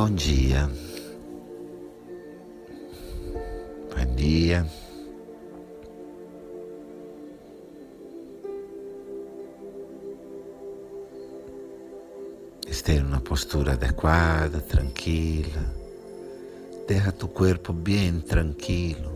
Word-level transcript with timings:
Bom 0.00 0.14
dia. 0.14 0.70
Bom 3.90 4.14
dia. 4.14 4.64
Esteja 12.68 13.02
numa 13.02 13.20
postura 13.20 13.72
adequada, 13.72 14.60
tranquila. 14.60 15.64
Deixa 16.86 17.10
tu 17.10 17.26
corpo 17.26 17.72
bem 17.72 18.20
tranquilo. 18.20 19.10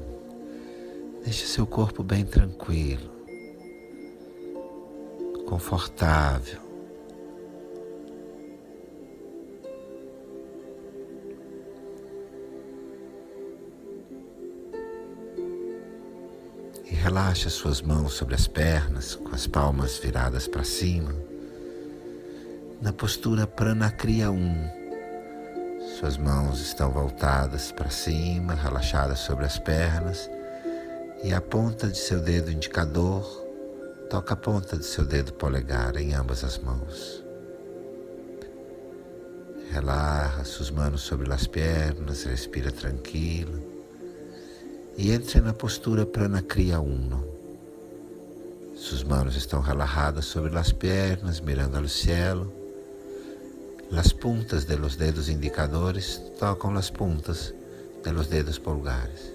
Deixa 1.22 1.46
seu 1.46 1.64
corpo 1.64 2.02
bem 2.02 2.24
tranquilo, 2.24 3.08
confortável. 5.46 6.71
E 16.92 16.94
relaxa 16.94 17.48
suas 17.48 17.80
mãos 17.80 18.12
sobre 18.12 18.34
as 18.34 18.46
pernas, 18.46 19.14
com 19.14 19.34
as 19.34 19.46
palmas 19.46 19.96
viradas 19.96 20.46
para 20.46 20.62
cima, 20.62 21.14
na 22.82 22.92
postura 22.92 23.46
Pranakriya 23.46 24.30
1. 24.30 24.70
Suas 25.98 26.18
mãos 26.18 26.60
estão 26.60 26.90
voltadas 26.90 27.72
para 27.72 27.88
cima, 27.88 28.54
relaxadas 28.54 29.20
sobre 29.20 29.46
as 29.46 29.58
pernas 29.58 30.28
e 31.24 31.32
a 31.32 31.40
ponta 31.40 31.88
de 31.88 31.96
seu 31.96 32.20
dedo 32.20 32.52
indicador 32.52 33.24
toca 34.10 34.34
a 34.34 34.36
ponta 34.36 34.76
de 34.76 34.84
seu 34.84 35.06
dedo 35.06 35.32
polegar 35.32 35.96
em 35.96 36.12
ambas 36.12 36.44
as 36.44 36.58
mãos. 36.58 37.24
Relaxa 39.70 40.44
suas 40.44 40.70
mãos 40.70 41.00
sobre 41.00 41.32
as 41.32 41.46
pernas, 41.46 42.24
respira 42.24 42.70
tranquilo 42.70 43.71
e 44.96 45.12
entre 45.12 45.40
na 45.40 45.52
postura 45.52 46.04
Pranakriya 46.04 46.80
Uno. 46.80 47.24
Suas 48.74 49.04
mãos 49.04 49.36
estão 49.36 49.60
relaxadas 49.60 50.24
sobre 50.24 50.56
as 50.58 50.72
pernas, 50.72 51.40
mirando 51.40 51.78
ao 51.78 51.88
céu. 51.88 52.52
As 53.92 54.12
puntas 54.12 54.64
de 54.64 54.76
los 54.76 54.96
dedos 54.96 55.28
indicadores 55.28 56.20
tocam 56.38 56.76
as 56.76 56.90
puntas 56.90 57.54
de 58.02 58.10
los 58.10 58.26
dedos 58.26 58.58
pulgares. 58.58 59.32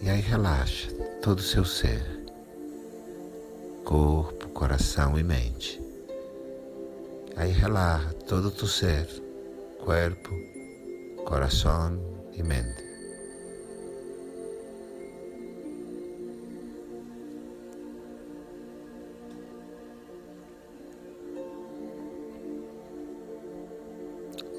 E 0.00 0.08
aí 0.08 0.20
relaxa 0.20 0.90
todo 1.22 1.40
o 1.40 1.42
seu 1.42 1.64
ser, 1.64 2.02
corpo, 3.84 4.48
coração 4.48 5.18
e 5.18 5.22
mente. 5.22 5.80
Aí 7.36 7.52
relaxa 7.52 8.12
todo 8.26 8.48
o 8.48 8.50
teu 8.50 8.66
ser, 8.66 9.06
corpo, 9.88 10.38
coração 11.24 11.98
e 12.34 12.42
mente. 12.42 12.84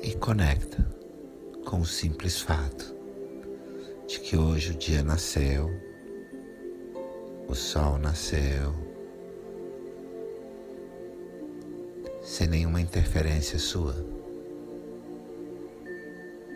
E 0.01 0.15
conecta 0.15 0.83
com 1.63 1.81
o 1.81 1.85
simples 1.85 2.41
fato 2.41 2.95
de 4.07 4.19
que 4.21 4.35
hoje 4.35 4.71
o 4.71 4.75
dia 4.79 5.03
nasceu, 5.03 5.69
o 7.47 7.53
sol 7.53 7.99
nasceu, 7.99 8.73
sem 12.23 12.47
nenhuma 12.47 12.81
interferência 12.81 13.59
sua. 13.59 14.18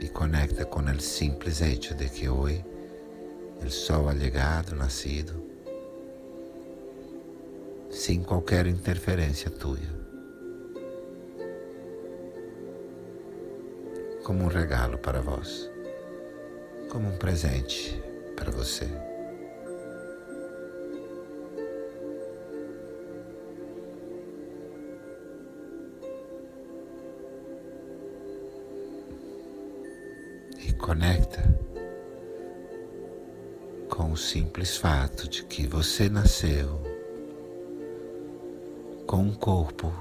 E 0.03 0.09
conecta 0.09 0.65
com 0.65 0.81
o 0.81 0.99
simples 0.99 1.61
hecho 1.61 1.95
de 1.95 2.09
que 2.09 2.29
hoje 2.29 2.63
o 3.65 3.69
sol 3.71 4.09
ha 4.09 4.13
llegado, 4.13 4.75
nascido, 4.75 5.41
sem 7.89 8.21
qualquer 8.21 8.67
interferência 8.67 9.49
tua. 9.49 9.77
Como 14.23 14.43
um 14.43 14.47
regalo 14.47 14.97
para 14.99 15.21
vós 15.21 15.73
como 16.93 17.09
um 17.09 17.17
presente 17.17 17.99
para 18.35 18.51
você. 18.51 18.87
Conecta 30.83 31.41
com 33.89 34.11
o 34.11 34.17
simples 34.17 34.75
fato 34.75 35.29
de 35.29 35.45
que 35.45 35.65
você 35.65 36.09
nasceu 36.09 36.77
com 39.07 39.19
um 39.19 39.33
corpo 39.33 39.93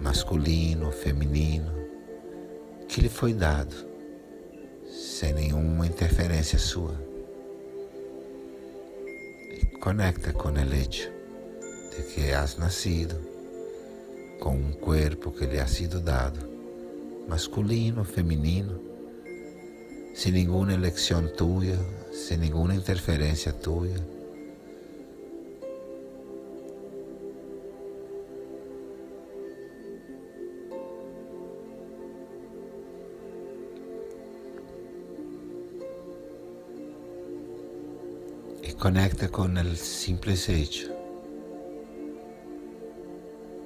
masculino, 0.00 0.90
feminino, 0.90 1.72
que 2.88 3.00
lhe 3.00 3.08
foi 3.08 3.32
dado 3.32 3.76
sem 4.88 5.34
nenhuma 5.34 5.86
interferência 5.86 6.58
sua. 6.58 7.00
E 9.52 9.66
conecta 9.78 10.32
com 10.32 10.48
o 10.48 10.58
hecho 10.58 11.12
de 11.96 12.02
que 12.12 12.32
has 12.32 12.56
nascido 12.56 13.14
com 14.40 14.50
um 14.50 14.72
corpo 14.72 15.30
que 15.30 15.46
lhe 15.46 15.60
ha 15.60 15.66
sido 15.68 16.00
dado, 16.00 16.40
masculino, 17.28 18.04
feminino, 18.04 18.89
sem 20.14 20.32
nenhuma 20.32 20.72
eleição 20.72 21.26
tua, 21.28 21.78
sem 22.12 22.38
nenhuma 22.38 22.74
interferência 22.74 23.52
tua 23.52 23.88
conecta 38.80 39.28
con 39.28 39.58
el 39.58 39.76
simple 39.76 40.32
hecho 40.48 40.88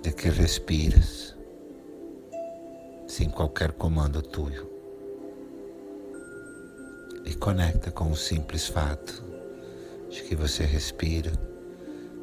de 0.02 0.12
que 0.12 0.28
respiras 0.28 1.36
sem 3.06 3.30
qualquer 3.30 3.74
comando 3.74 4.22
tuyo. 4.22 4.73
E 7.24 7.34
conecta 7.34 7.90
com 7.90 8.10
o 8.10 8.16
simples 8.16 8.66
fato 8.68 9.24
de 10.10 10.22
que 10.22 10.36
você 10.36 10.64
respira 10.64 11.32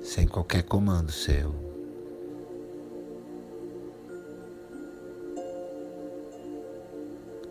sem 0.02 0.28
qualquer 0.28 0.64
comando 0.64 1.12
seu. 1.12 1.54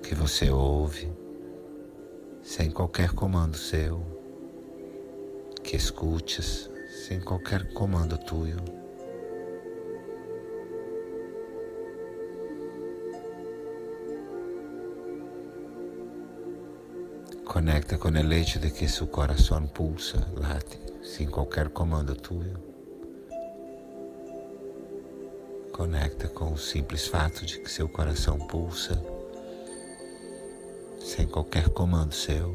Que 0.03 0.15
você 0.15 0.51
ouve 0.51 1.13
sem 2.43 2.71
qualquer 2.71 3.13
comando 3.13 3.57
seu 3.57 4.21
que 5.63 5.77
escutes 5.77 6.69
sem 7.07 7.21
qualquer 7.21 7.73
comando 7.73 8.19
tuyo. 8.19 8.80
Conecta 17.51 17.99
com 17.99 18.09
o 18.09 18.33
hecho 18.33 18.61
de 18.61 18.71
que 18.71 18.87
seu 18.87 19.09
coração 19.09 19.67
pulsa, 19.67 20.25
late, 20.37 20.79
sem 21.03 21.27
qualquer 21.27 21.69
comando 21.69 22.15
tuyo. 22.15 22.57
Conecta 25.73 26.29
com 26.29 26.53
o 26.53 26.57
simples 26.57 27.09
fato 27.09 27.45
de 27.45 27.59
que 27.59 27.69
seu 27.69 27.89
coração 27.89 28.39
pulsa, 28.39 29.03
sem 31.01 31.27
qualquer 31.27 31.69
comando 31.71 32.15
seu. 32.15 32.55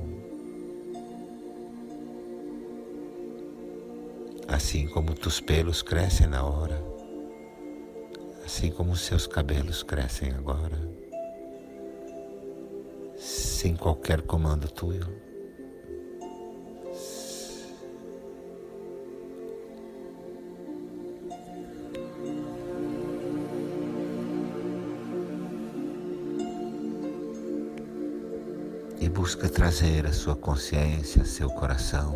assim 4.47 4.87
como 4.87 5.13
tus 5.13 5.41
pelos 5.41 5.81
crescem 5.81 6.27
na 6.27 6.45
hora, 6.45 6.81
assim 8.45 8.71
como 8.71 8.95
seus 8.95 9.27
cabelos 9.27 9.83
crescem 9.83 10.31
agora, 10.31 10.79
sem 13.65 13.75
qualquer 13.75 14.21
comando 14.21 14.69
tuyo. 14.69 15.07
E 28.99 29.09
busca 29.09 29.49
trazer 29.49 30.05
a 30.05 30.13
sua 30.13 30.35
consciência, 30.35 31.25
seu 31.25 31.49
coração, 31.49 32.15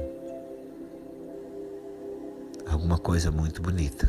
alguma 2.67 2.99
coisa 2.99 3.31
muito 3.31 3.59
bonita, 3.59 4.07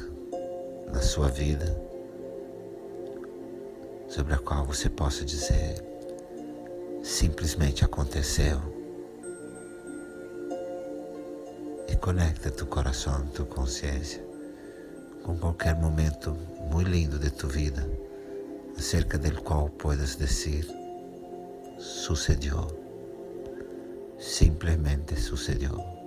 na 0.92 1.00
sua 1.00 1.28
vida 1.28 1.75
sobre 4.10 4.34
a 4.34 4.38
qual 4.38 4.66
você 4.66 4.90
possa 4.90 5.25
dizer 5.25 5.89
simplesmente 7.02 7.85
aconteceu. 7.85 8.61
E 11.88 11.97
conecta 11.97 12.50
tu 12.50 12.67
coração, 12.67 13.26
tu 13.35 13.44
consciência 13.47 14.31
com 15.23 15.37
qualquer 15.37 15.75
momento 15.75 16.37
muito 16.70 16.88
lindo 16.88 17.19
de 17.19 17.31
tu 17.31 17.47
vida, 17.47 17.88
acerca 18.76 19.19
del 19.19 19.43
qual 19.43 19.69
puedas 19.69 20.17
dizer 20.17 20.67
sucedió, 21.79 22.67
simplesmente 24.19 25.17
sucedió. 25.17 26.00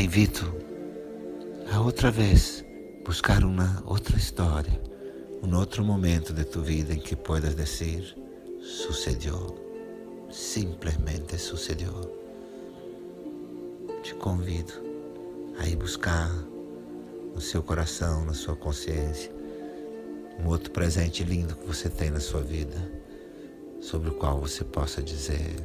Invito 0.00 0.54
a 1.72 1.80
outra 1.80 2.08
vez 2.08 2.64
buscar 3.04 3.42
uma 3.42 3.82
outra 3.84 4.16
história, 4.16 4.80
um 5.42 5.56
outro 5.56 5.84
momento 5.84 6.32
de 6.32 6.44
tu 6.44 6.62
vida 6.62 6.94
em 6.94 7.00
que 7.00 7.16
puedas 7.16 7.56
dizer 7.56 8.16
sucedió, 8.60 9.34
simplesmente 10.30 11.36
sucedió. 11.36 11.92
Te 14.02 14.14
convido 14.14 14.72
a 15.58 15.66
ir 15.66 15.74
buscar 15.74 16.30
no 17.34 17.40
seu 17.40 17.62
coração, 17.62 18.24
na 18.24 18.34
sua 18.34 18.54
consciência, 18.54 19.32
um 20.38 20.46
outro 20.46 20.70
presente 20.70 21.24
lindo 21.24 21.56
que 21.56 21.66
você 21.66 21.88
tem 21.88 22.10
na 22.10 22.20
sua 22.20 22.42
vida, 22.42 22.76
sobre 23.80 24.10
o 24.10 24.14
qual 24.14 24.40
você 24.40 24.62
possa 24.62 25.02
dizer: 25.02 25.56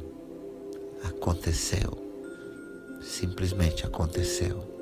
aconteceu 1.04 2.03
simplesmente 3.04 3.86
aconteceu. 3.86 4.73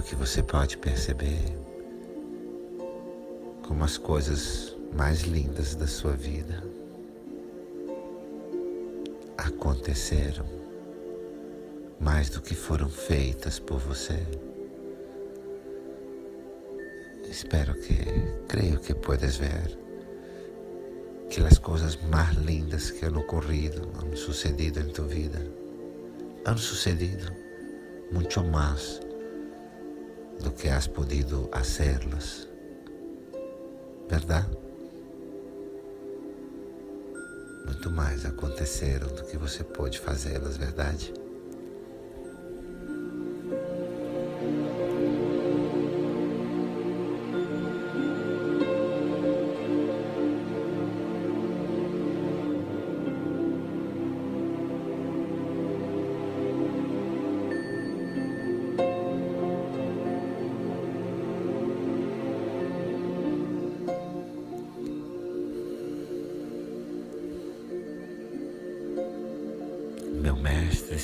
Creio 0.00 0.08
que 0.08 0.16
você 0.16 0.42
pode 0.42 0.78
perceber 0.78 1.58
como 3.68 3.84
as 3.84 3.98
coisas 3.98 4.74
mais 4.96 5.22
lindas 5.24 5.74
da 5.74 5.86
sua 5.86 6.12
vida 6.12 6.64
aconteceram 9.36 10.46
mais 12.00 12.30
do 12.30 12.40
que 12.40 12.54
foram 12.54 12.88
feitas 12.88 13.58
por 13.58 13.78
você. 13.78 14.26
Espero 17.28 17.74
que, 17.74 17.96
creio 18.48 18.80
que 18.80 18.94
puedes 18.94 19.36
ver 19.36 19.78
que 21.28 21.42
as 21.42 21.58
coisas 21.58 21.98
mais 22.10 22.34
lindas 22.38 22.90
que 22.90 23.04
han 23.04 23.18
ocorrido, 23.18 23.86
han 24.00 24.16
sucedido 24.16 24.80
em 24.80 24.88
tu 24.88 25.02
vida, 25.02 25.46
han 26.46 26.56
sucedido 26.56 27.30
muito 28.10 28.42
mais 28.42 29.09
do 30.42 30.50
que 30.50 30.68
has 30.68 30.86
podido 30.86 31.48
hacerlas, 31.52 32.48
verdade? 34.08 34.48
Muito 37.64 37.90
mais 37.90 38.24
aconteceram 38.24 39.08
do 39.08 39.24
que 39.24 39.36
você 39.36 39.62
pôde 39.62 40.00
fazê-las, 40.00 40.56
verdade? 40.56 41.12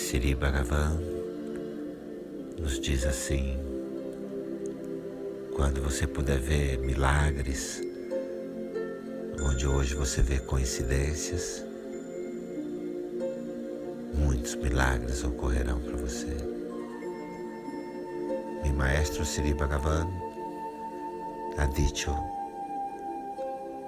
Siri 0.07 0.37
Bhagavan 0.37 1.01
nos 2.61 2.79
diz 2.79 3.05
assim: 3.05 3.59
quando 5.53 5.83
você 5.83 6.07
puder 6.07 6.39
ver 6.39 6.79
milagres, 6.79 7.83
onde 9.43 9.67
hoje 9.67 9.97
você 9.97 10.23
vê 10.23 10.39
coincidências, 10.39 11.65
muitos 14.15 14.55
milagres 14.55 15.25
ocorrerão 15.25 15.81
para 15.81 15.97
você. 15.97 16.37
Meu 18.63 18.75
maestro 18.75 19.25
Siri 19.25 19.55
Bhagavan 19.55 20.07
ha 21.59 21.67
dicho: 21.67 22.15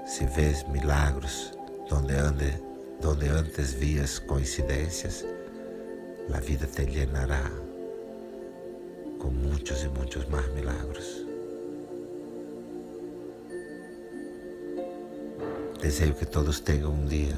se 0.04 0.26
vês 0.26 0.66
milagros 0.66 1.52
donde 1.88 2.12
ande 2.12 2.68
donde 3.00 3.28
antes 3.28 3.72
vías 3.72 4.18
coincidências, 4.18 5.24
a 6.32 6.40
vida 6.40 6.66
te 6.66 6.84
llenará 6.84 7.50
com 9.18 9.30
muitos 9.30 9.82
e 9.82 9.88
muitos 9.88 10.26
mais 10.28 10.46
milagros. 10.54 11.26
Desejo 15.80 16.14
que 16.14 16.26
todos 16.26 16.60
tenham 16.60 16.92
um 16.92 17.06
dia 17.06 17.36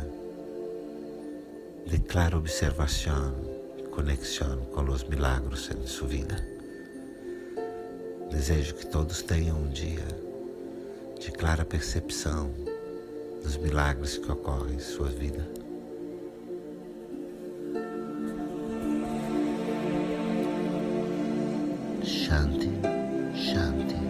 de 1.86 1.98
clara 1.98 2.36
observação 2.36 3.34
e 3.78 3.82
conexão 3.84 4.64
com 4.66 4.82
os 4.82 5.04
milagros 5.04 5.70
em 5.70 5.86
sua 5.86 6.08
vida. 6.08 6.36
Desejo 8.30 8.74
que 8.74 8.86
todos 8.86 9.22
tenham 9.22 9.56
um 9.56 9.68
dia 9.68 10.06
de 11.18 11.30
clara 11.32 11.64
percepção 11.64 12.50
dos 13.42 13.56
milagres 13.56 14.18
que 14.18 14.30
ocorrem 14.30 14.76
em 14.76 14.78
sua 14.78 15.08
vida. 15.08 15.59
Shanti, 22.02 22.70
Shanti. 23.34 24.09